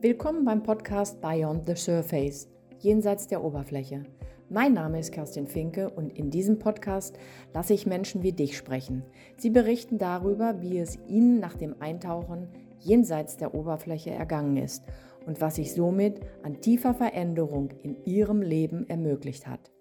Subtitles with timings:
[0.00, 2.48] Willkommen beim Podcast Beyond the Surface,
[2.78, 4.04] jenseits der Oberfläche.
[4.48, 7.18] Mein Name ist Kerstin Finke und in diesem Podcast
[7.52, 9.02] lasse ich Menschen wie dich sprechen.
[9.38, 12.46] Sie berichten darüber, wie es ihnen nach dem Eintauchen
[12.78, 14.84] jenseits der Oberfläche ergangen ist
[15.26, 19.72] und was sich somit an tiefer Veränderung in ihrem Leben ermöglicht hat.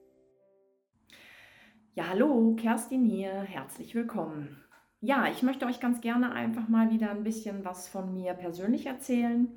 [1.93, 4.63] Ja, hallo, Kerstin hier, herzlich willkommen.
[4.99, 8.87] Ja, ich möchte euch ganz gerne einfach mal wieder ein bisschen was von mir persönlich
[8.87, 9.55] erzählen.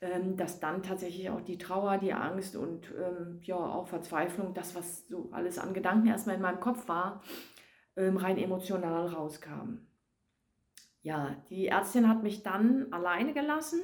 [0.00, 5.06] dass dann tatsächlich auch die Trauer, die Angst und ähm, ja auch Verzweiflung, das, was
[5.08, 7.22] so alles an Gedanken erstmal in meinem Kopf war,
[7.96, 9.86] ähm, rein emotional rauskam.
[11.02, 13.80] Ja, die Ärztin hat mich dann alleine gelassen,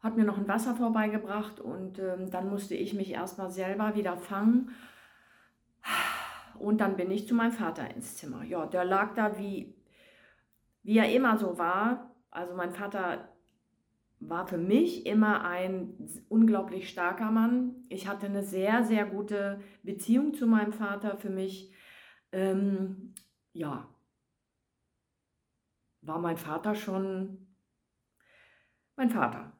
[0.00, 4.16] hat mir noch ein Wasser vorbeigebracht und ähm, dann musste ich mich erstmal selber wieder
[4.16, 4.70] fangen
[6.60, 8.44] und dann bin ich zu meinem Vater ins Zimmer.
[8.44, 9.74] Ja, der lag da wie,
[10.82, 12.14] wie er immer so war.
[12.30, 13.28] Also mein Vater
[14.30, 17.74] war für mich immer ein unglaublich starker Mann.
[17.88, 21.16] Ich hatte eine sehr, sehr gute Beziehung zu meinem Vater.
[21.18, 21.72] Für mich,
[22.30, 23.12] ähm,
[23.52, 23.88] ja,
[26.02, 27.48] war mein Vater schon
[28.94, 29.52] mein Vater.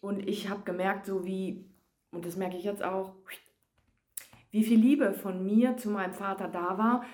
[0.00, 1.68] Und ich habe gemerkt, so wie,
[2.12, 3.16] und das merke ich jetzt auch,
[4.52, 7.04] wie viel Liebe von mir zu meinem Vater da war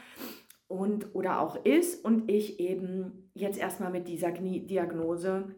[0.69, 5.55] und oder auch ist und ich eben jetzt erstmal mit dieser Diagnose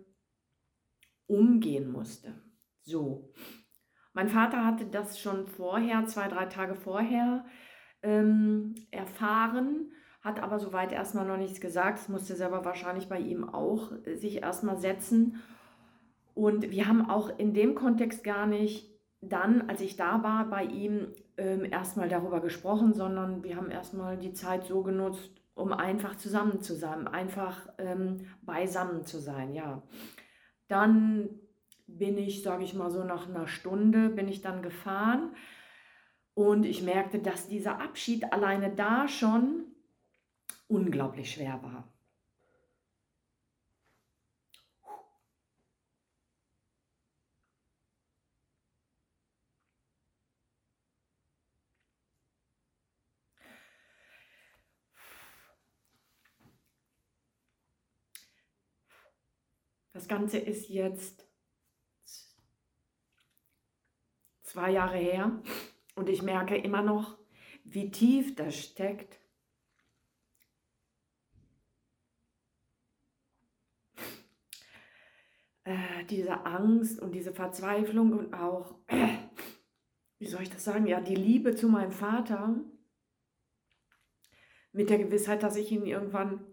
[1.33, 2.35] umgehen musste.
[2.83, 3.33] So.
[4.13, 7.47] Mein Vater hatte das schon vorher, zwei, drei Tage vorher,
[8.03, 11.99] ähm, erfahren, hat aber soweit erstmal noch nichts gesagt.
[12.01, 15.41] Es musste selber wahrscheinlich bei ihm auch äh, sich erstmal setzen.
[16.35, 18.91] Und wir haben auch in dem Kontext gar nicht
[19.21, 24.19] dann, als ich da war, bei ihm ähm, erstmal darüber gesprochen, sondern wir haben erstmal
[24.19, 29.83] die Zeit so genutzt, um einfach zusammen zu sein, einfach ähm, beisammen zu sein, ja.
[30.73, 31.29] Dann
[31.87, 35.37] bin ich, sage ich mal so, nach einer Stunde bin ich dann gefahren
[36.33, 39.67] und ich merkte, dass dieser Abschied alleine da schon
[40.69, 41.93] unglaublich schwer war.
[59.93, 61.27] Das Ganze ist jetzt
[64.43, 65.43] zwei Jahre her
[65.95, 67.19] und ich merke immer noch,
[67.65, 69.21] wie tief das steckt.
[75.65, 78.75] Äh, diese Angst und diese Verzweiflung und auch,
[80.19, 82.61] wie soll ich das sagen, ja, die Liebe zu meinem Vater
[84.73, 86.45] mit der Gewissheit, dass ich ihn irgendwann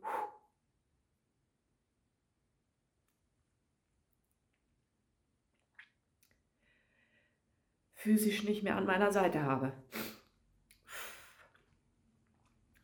[8.10, 9.72] physisch nicht mehr an meiner Seite habe.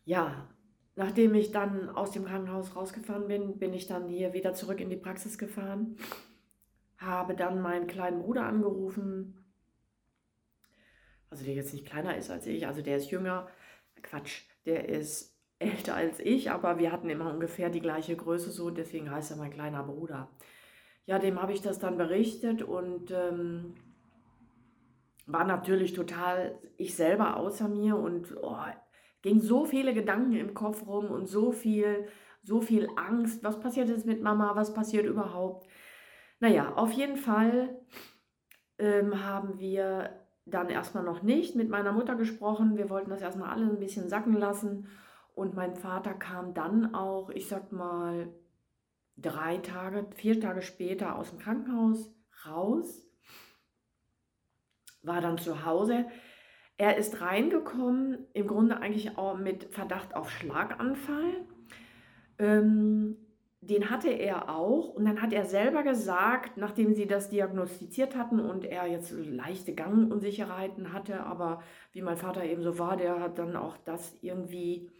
[0.06, 0.48] Ja,
[0.96, 4.92] nachdem ich dann aus dem Krankenhaus rausgefahren bin, bin ich dann hier wieder zurück in
[4.92, 5.98] die Praxis gefahren.
[7.00, 9.44] habe dann meinen kleinen Bruder angerufen,
[11.32, 13.48] also der jetzt nicht kleiner ist als ich, also der ist jünger,
[14.04, 18.70] Quatsch, der ist älter als ich, aber wir hatten immer ungefähr die gleiche Größe so,
[18.70, 20.30] deswegen heißt er mein kleiner Bruder.
[21.08, 23.74] Ja, dem habe ich das dann berichtet und ähm,
[25.26, 28.58] war natürlich total ich selber außer mir und oh,
[29.22, 32.08] ging so viele Gedanken im Kopf rum und so viel,
[32.44, 33.44] so viel Angst.
[33.44, 34.56] Was passiert jetzt mit Mama?
[34.56, 35.68] Was passiert überhaupt?
[36.40, 37.76] Naja, auf jeden Fall
[38.78, 40.12] ähm, haben wir
[40.46, 42.78] dann erstmal noch nicht mit meiner Mutter gesprochen.
[42.78, 44.88] Wir wollten das erstmal alle ein bisschen sacken lassen.
[45.34, 48.32] Und mein Vater kam dann auch, ich sag mal,
[49.18, 52.14] drei Tage, vier Tage später aus dem Krankenhaus
[52.46, 53.05] raus,
[55.06, 56.06] war dann zu Hause.
[56.78, 61.46] Er ist reingekommen, im Grunde eigentlich auch mit Verdacht auf Schlaganfall.
[62.38, 63.18] Ähm,
[63.62, 68.40] den hatte er auch und dann hat er selber gesagt, nachdem sie das diagnostiziert hatten
[68.40, 73.40] und er jetzt leichte Gangunsicherheiten hatte, aber wie mein Vater eben so war, der hat
[73.40, 74.92] dann auch das irgendwie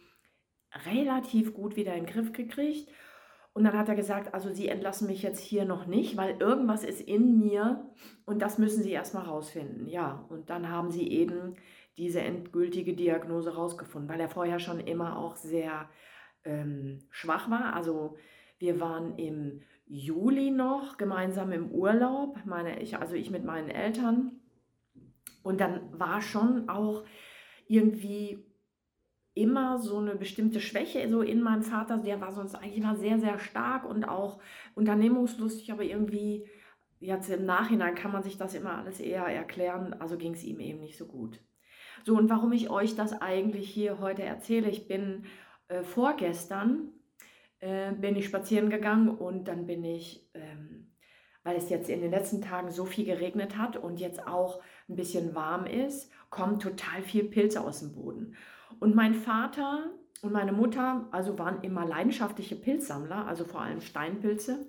[0.84, 2.90] relativ gut wieder in den Griff gekriegt.
[3.56, 6.84] Und dann hat er gesagt, also Sie entlassen mich jetzt hier noch nicht, weil irgendwas
[6.84, 7.90] ist in mir
[8.26, 9.88] und das müssen Sie erstmal rausfinden.
[9.88, 11.54] Ja, und dann haben sie eben
[11.96, 15.88] diese endgültige Diagnose rausgefunden, weil er vorher schon immer auch sehr
[16.44, 17.72] ähm, schwach war.
[17.72, 18.18] Also
[18.58, 24.32] wir waren im Juli noch gemeinsam im Urlaub, meine ich, also ich mit meinen Eltern.
[25.42, 27.04] Und dann war schon auch
[27.68, 28.44] irgendwie
[29.36, 31.98] immer so eine bestimmte Schwäche so in meinem Vater.
[31.98, 34.40] Der war sonst eigentlich immer sehr, sehr stark und auch
[34.74, 36.48] unternehmungslustig, aber irgendwie
[36.98, 39.94] jetzt im Nachhinein kann man sich das immer alles eher erklären.
[40.00, 41.40] Also ging es ihm eben nicht so gut.
[42.04, 45.26] So, und warum ich euch das eigentlich hier heute erzähle, ich bin
[45.68, 46.92] äh, vorgestern
[47.60, 50.92] äh, bin ich spazieren gegangen und dann bin ich, ähm,
[51.42, 54.96] weil es jetzt in den letzten Tagen so viel geregnet hat und jetzt auch ein
[54.96, 58.36] bisschen warm ist, kommen total viel Pilze aus dem Boden.
[58.80, 59.90] Und mein Vater
[60.22, 64.66] und meine Mutter, also waren immer leidenschaftliche Pilzsammler, also vor allem Steinpilze.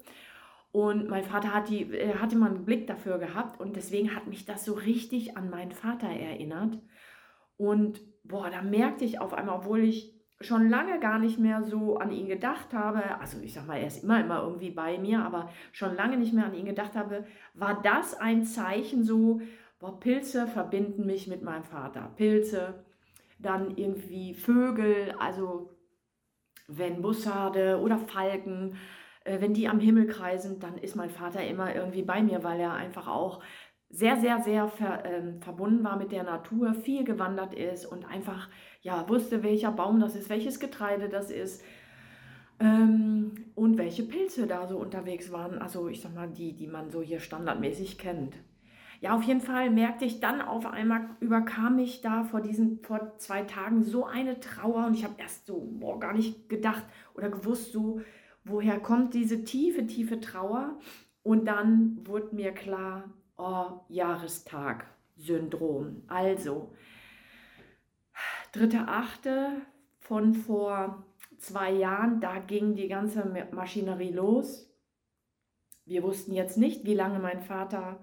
[0.72, 4.28] Und mein Vater hat, die, er hatte immer einen Blick dafür gehabt und deswegen hat
[4.28, 6.78] mich das so richtig an meinen Vater erinnert.
[7.56, 11.98] Und boah, da merkte ich auf einmal, obwohl ich schon lange gar nicht mehr so
[11.98, 15.24] an ihn gedacht habe, also ich sag mal, er ist immer, immer irgendwie bei mir,
[15.24, 17.26] aber schon lange nicht mehr an ihn gedacht habe,
[17.56, 19.42] war das ein Zeichen so,
[19.80, 22.12] boah, Pilze verbinden mich mit meinem Vater.
[22.16, 22.86] Pilze,
[23.40, 25.78] dann irgendwie Vögel, also
[26.68, 28.78] wenn Bussarde oder Falken,
[29.24, 32.60] äh, wenn die am Himmel kreisen, dann ist mein Vater immer irgendwie bei mir, weil
[32.60, 33.42] er einfach auch
[33.90, 38.50] sehr, sehr, sehr ver, ähm, verbunden war mit der Natur, viel gewandert ist und einfach
[38.82, 41.64] ja wusste, welcher Baum das ist, welches Getreide das ist
[42.60, 45.60] ähm, und welche Pilze da so unterwegs waren.
[45.60, 48.36] Also ich sag mal, die, die man so hier standardmäßig kennt.
[49.00, 53.16] Ja, auf jeden Fall merkte ich dann auf einmal, überkam mich da vor diesen, vor
[53.18, 56.84] zwei Tagen so eine Trauer und ich habe erst so boah, gar nicht gedacht
[57.14, 58.02] oder gewusst, so,
[58.44, 60.80] woher kommt diese tiefe, tiefe Trauer.
[61.22, 66.02] Und dann wurde mir klar, oh, Jahrestag-Syndrom.
[66.08, 66.72] Also,
[68.52, 69.62] dritte, achte
[70.00, 71.06] von vor
[71.38, 74.74] zwei Jahren, da ging die ganze Maschinerie los.
[75.86, 78.00] Wir wussten jetzt nicht, wie lange mein Vater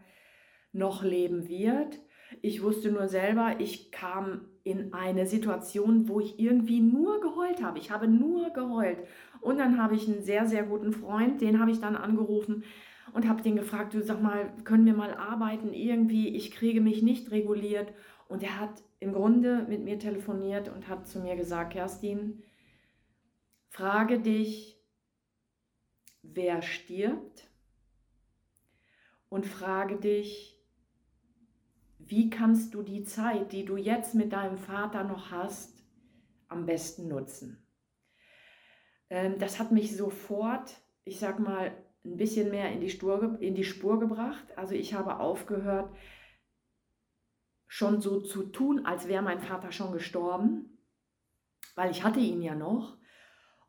[0.74, 2.00] noch leben wird.
[2.42, 7.78] Ich wusste nur selber, ich kam in eine Situation, wo ich irgendwie nur geheult habe.
[7.78, 8.98] Ich habe nur geheult.
[9.40, 12.64] Und dann habe ich einen sehr, sehr guten Freund, den habe ich dann angerufen
[13.12, 16.34] und habe den gefragt, du sag mal, können wir mal arbeiten irgendwie?
[16.34, 17.92] Ich kriege mich nicht reguliert.
[18.28, 22.42] Und er hat im Grunde mit mir telefoniert und hat zu mir gesagt, Kerstin,
[23.68, 24.80] frage dich,
[26.22, 27.50] wer stirbt
[29.28, 30.53] und frage dich,
[32.06, 35.84] wie kannst du die Zeit, die du jetzt mit deinem Vater noch hast,
[36.48, 37.66] am besten nutzen?
[39.10, 43.54] Ähm, das hat mich sofort, ich sag mal, ein bisschen mehr in die, Spur, in
[43.54, 44.56] die Spur gebracht.
[44.56, 45.94] Also ich habe aufgehört,
[47.66, 50.78] schon so zu tun, als wäre mein Vater schon gestorben,
[51.74, 52.98] weil ich hatte ihn ja noch.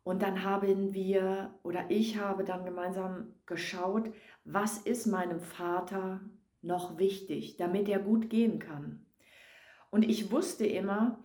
[0.03, 4.13] Und dann haben wir oder ich habe dann gemeinsam geschaut,
[4.43, 6.21] was ist meinem Vater
[6.65, 9.05] noch wichtig, damit er gut gehen kann.
[9.89, 11.23] Und ich wusste immer,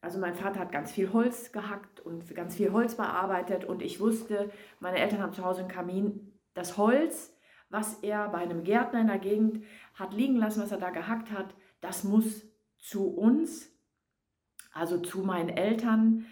[0.00, 3.98] also mein Vater hat ganz viel Holz gehackt und ganz viel Holz bearbeitet und ich
[3.98, 7.36] wusste, meine Eltern haben zu Hause einen Kamin, das Holz,
[7.70, 9.64] was er bei einem Gärtner in der Gegend
[9.94, 12.46] hat liegen lassen, was er da gehackt hat, das muss
[12.78, 13.74] zu uns,
[14.72, 16.26] also zu meinen Eltern.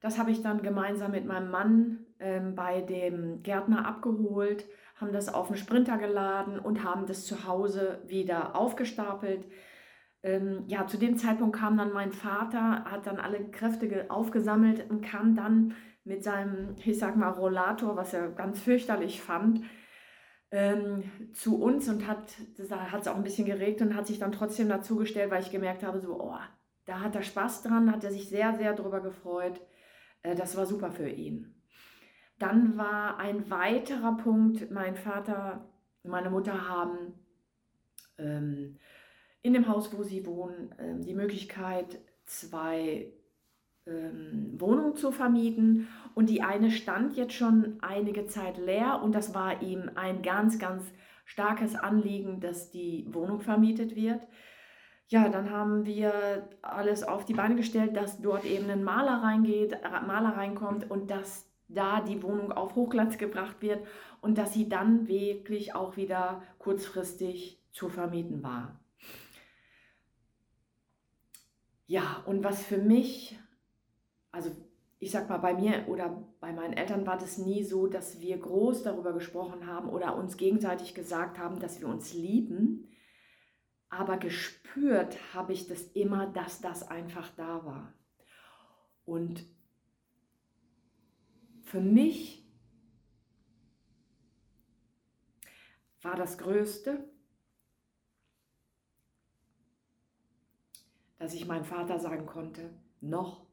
[0.00, 4.64] Das habe ich dann gemeinsam mit meinem Mann ähm, bei dem Gärtner abgeholt,
[4.96, 9.46] haben das auf den Sprinter geladen und haben das zu Hause wieder aufgestapelt.
[10.22, 15.02] Ähm, ja, zu dem Zeitpunkt kam dann mein Vater, hat dann alle Kräfte aufgesammelt und
[15.02, 15.74] kam dann
[16.04, 19.62] mit seinem, ich sag mal, Rollator, was er ganz fürchterlich fand,
[20.52, 24.68] ähm, zu uns und hat es auch ein bisschen geregt und hat sich dann trotzdem
[24.68, 26.38] dazugestellt, weil ich gemerkt habe, so, oh,
[26.84, 29.60] da hat er Spaß dran, hat er sich sehr, sehr drüber gefreut.
[30.22, 31.61] Äh, das war super für ihn.
[32.42, 35.64] Dann war ein weiterer Punkt, mein Vater,
[36.02, 37.14] meine Mutter haben
[38.18, 38.78] ähm,
[39.42, 43.12] in dem Haus, wo sie wohnen, ähm, die Möglichkeit, zwei
[43.86, 45.86] ähm, Wohnungen zu vermieten.
[46.16, 50.58] Und die eine stand jetzt schon einige Zeit leer und das war ihm ein ganz,
[50.58, 50.82] ganz
[51.24, 54.20] starkes Anliegen, dass die Wohnung vermietet wird.
[55.06, 59.78] Ja, dann haben wir alles auf die Beine gestellt, dass dort eben ein Maler reingeht,
[60.08, 63.86] Maler reinkommt und dass da die Wohnung auf Hochglanz gebracht wird
[64.20, 68.80] und dass sie dann wirklich auch wieder kurzfristig zu vermieten war.
[71.86, 73.38] Ja, und was für mich
[74.32, 74.50] also
[75.02, 78.38] ich sag mal, bei mir oder bei meinen Eltern war das nie so, dass wir
[78.38, 82.88] groß darüber gesprochen haben oder uns gegenseitig gesagt haben, dass wir uns lieben.
[83.88, 87.92] Aber gespürt habe ich das immer, dass das einfach da war.
[89.04, 89.44] Und
[91.72, 92.46] für mich
[96.02, 97.10] war das Größte,
[101.16, 103.46] dass ich meinem Vater sagen konnte, noch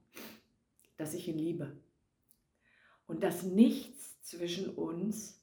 [0.97, 1.81] dass ich ihn liebe.
[3.07, 5.41] Und dass nichts zwischen uns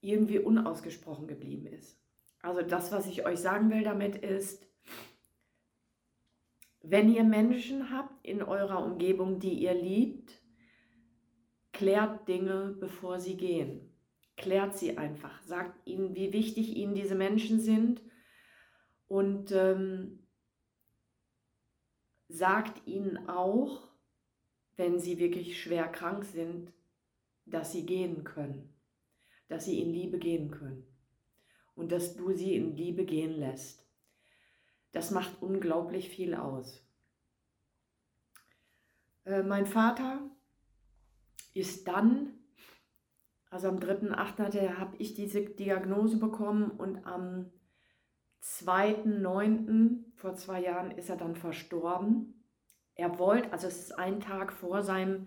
[0.00, 2.00] irgendwie unausgesprochen geblieben ist.
[2.40, 4.66] Also das, was ich euch sagen will damit ist,
[6.80, 10.42] wenn ihr Menschen habt in eurer Umgebung, die ihr liebt,
[11.72, 13.94] klärt Dinge, bevor sie gehen.
[14.36, 15.42] Klärt sie einfach.
[15.42, 18.02] Sagt ihnen, wie wichtig ihnen diese Menschen sind.
[19.06, 20.26] Und ähm,
[22.28, 23.86] sagt ihnen auch,
[24.76, 26.72] wenn sie wirklich schwer krank sind,
[27.44, 28.74] dass sie gehen können,
[29.48, 30.86] dass sie in Liebe gehen können
[31.74, 33.86] und dass du sie in Liebe gehen lässt.
[34.92, 36.83] Das macht unglaublich viel aus.
[39.24, 40.20] Äh, mein Vater
[41.54, 42.34] ist dann,
[43.50, 44.78] also am 3.8.
[44.78, 47.50] habe ich diese Diagnose bekommen und am
[48.42, 50.04] 2.9.
[50.16, 52.44] vor zwei Jahren ist er dann verstorben.
[52.94, 55.26] Er wollte, also es ist ein Tag vor seinem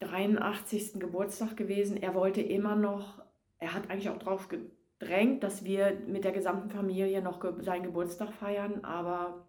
[0.00, 0.94] 83.
[1.00, 3.22] Geburtstag gewesen, er wollte immer noch,
[3.58, 8.32] er hat eigentlich auch darauf gedrängt, dass wir mit der gesamten Familie noch seinen Geburtstag
[8.32, 9.48] feiern, aber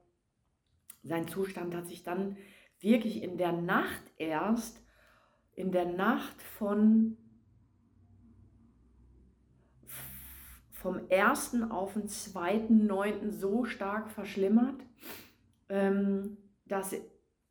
[1.03, 2.37] sein Zustand hat sich dann
[2.81, 4.81] wirklich in der Nacht erst,
[5.53, 7.17] in der Nacht von
[10.81, 11.57] vom 1.
[11.69, 13.29] auf den 2.9.
[13.29, 14.81] so stark verschlimmert,
[15.69, 16.95] ähm, dass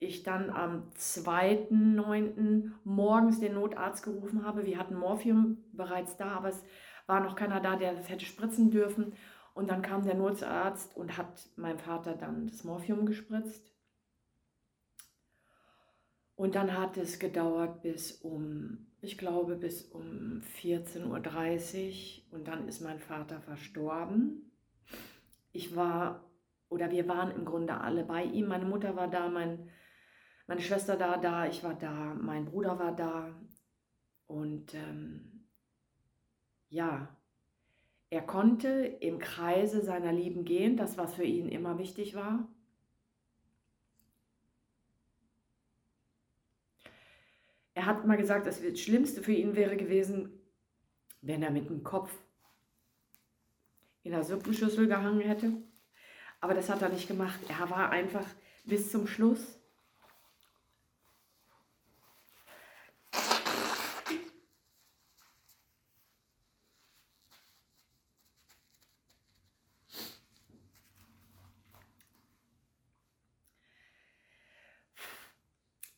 [0.00, 2.72] ich dann am 2.9.
[2.82, 4.66] morgens den Notarzt gerufen habe.
[4.66, 6.64] Wir hatten Morphium bereits da, aber es
[7.06, 9.12] war noch keiner da, der das hätte spritzen dürfen.
[9.54, 13.70] Und dann kam der Notarzt und hat meinem Vater dann das Morphium gespritzt.
[16.40, 21.04] Und dann hat es gedauert bis um, ich glaube, bis um 14.30
[22.30, 24.50] Uhr und dann ist mein Vater verstorben.
[25.52, 26.24] Ich war,
[26.70, 28.48] oder wir waren im Grunde alle bei ihm.
[28.48, 29.68] Meine Mutter war da, mein,
[30.46, 33.38] meine Schwester da, da, ich war da, mein Bruder war da.
[34.26, 35.44] Und ähm,
[36.70, 37.14] ja,
[38.08, 42.48] er konnte im Kreise seiner Lieben gehen, das was für ihn immer wichtig war.
[47.80, 50.38] Er hat mal gesagt, das Schlimmste für ihn wäre gewesen,
[51.22, 52.12] wenn er mit dem Kopf
[54.02, 55.50] in der Suppenschüssel gehangen hätte.
[56.42, 57.40] Aber das hat er nicht gemacht.
[57.48, 58.26] Er war einfach
[58.66, 59.58] bis zum Schluss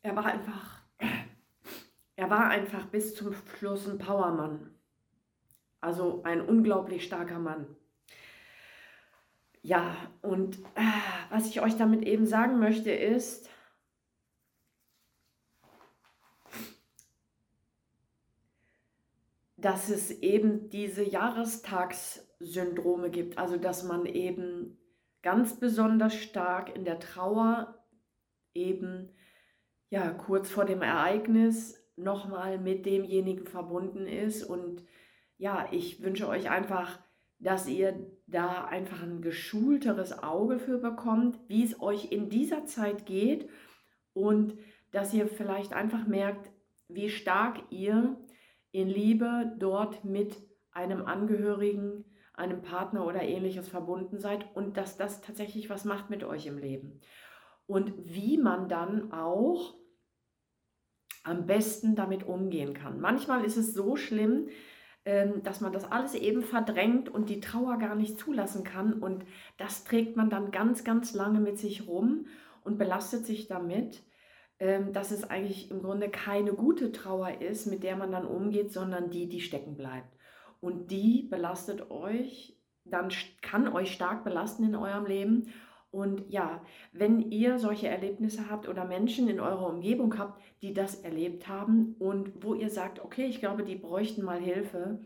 [0.03, 0.72] er war einfach
[2.33, 4.75] war einfach bis zum Schluss ein Powermann.
[5.83, 7.67] Also ein unglaublich starker Mann.
[9.61, 10.81] Ja, und äh,
[11.29, 13.51] was ich euch damit eben sagen möchte ist,
[19.59, 24.79] dass es eben diese Jahrestagssyndrome gibt, also dass man eben
[25.21, 27.85] ganz besonders stark in der Trauer
[28.55, 29.15] eben
[29.91, 34.45] ja kurz vor dem Ereignis nochmal mit demjenigen verbunden ist.
[34.45, 34.85] Und
[35.39, 36.99] ja, ich wünsche euch einfach,
[37.39, 43.05] dass ihr da einfach ein geschulteres Auge für bekommt, wie es euch in dieser Zeit
[43.05, 43.49] geht
[44.13, 44.57] und
[44.93, 46.51] dass ihr vielleicht einfach merkt,
[46.89, 48.17] wie stark ihr
[48.71, 50.37] in Liebe dort mit
[50.71, 56.25] einem Angehörigen, einem Partner oder ähnliches verbunden seid und dass das tatsächlich was macht mit
[56.25, 57.01] euch im Leben.
[57.67, 59.75] Und wie man dann auch
[61.25, 63.01] am besten damit umgehen kann.
[63.01, 64.49] Manchmal ist es so schlimm,
[65.05, 68.95] ähm, dass man das alles eben verdrängt und die Trauer gar nicht zulassen kann.
[68.95, 69.25] Und
[69.57, 72.27] das trägt man dann ganz, ganz lange mit sich rum
[72.65, 74.03] und belastet sich damit,
[74.61, 78.73] ähm, dass es eigentlich im Grunde keine gute Trauer ist, mit der man dann umgeht,
[78.73, 80.17] sondern die, die stecken bleibt.
[80.61, 83.09] Und die belastet euch, dann
[83.41, 85.49] kann euch stark belasten in eurem Leben
[85.93, 90.95] und ja, wenn ihr solche Erlebnisse habt oder Menschen in eurer Umgebung habt, die das
[91.03, 95.05] erlebt haben und wo ihr sagt, okay, ich glaube, die bräuchten mal Hilfe,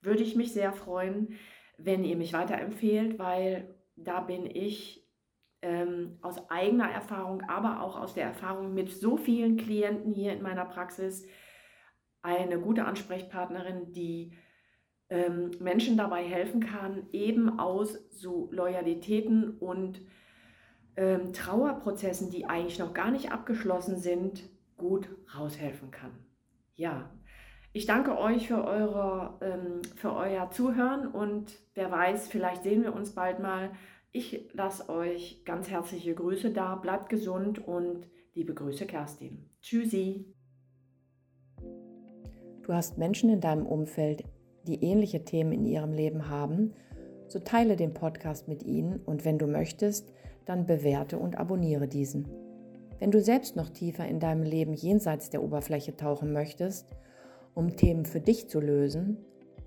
[0.00, 1.34] würde ich mich sehr freuen,
[1.78, 5.04] wenn ihr mich weiterempfehlt, weil da bin ich
[5.62, 10.42] ähm, aus eigener Erfahrung, aber auch aus der Erfahrung mit so vielen Klienten hier in
[10.42, 11.26] meiner Praxis
[12.22, 14.32] eine gute Ansprechpartnerin, die
[15.08, 20.00] ähm, Menschen dabei helfen kann, eben aus so Loyalitäten und
[21.00, 24.42] ähm, Trauerprozessen, die eigentlich noch gar nicht abgeschlossen sind,
[24.76, 26.10] gut raushelfen kann.
[26.74, 27.10] Ja,
[27.72, 32.94] ich danke euch für, eure, ähm, für euer Zuhören und wer weiß, vielleicht sehen wir
[32.94, 33.70] uns bald mal.
[34.12, 39.48] Ich lasse euch ganz herzliche Grüße da, bleibt gesund und liebe Grüße Kerstin.
[39.62, 40.26] Tschüssi.
[42.62, 44.24] Du hast Menschen in deinem Umfeld,
[44.66, 46.74] die ähnliche Themen in ihrem Leben haben,
[47.26, 50.12] so teile den Podcast mit ihnen und wenn du möchtest,
[50.50, 52.28] dann bewerte und abonniere diesen.
[52.98, 56.94] Wenn du selbst noch tiefer in deinem Leben jenseits der Oberfläche tauchen möchtest,
[57.54, 59.16] um Themen für dich zu lösen,